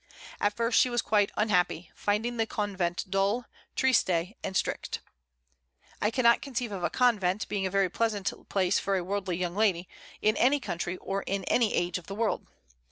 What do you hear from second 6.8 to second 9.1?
a convent being a very pleasant place for a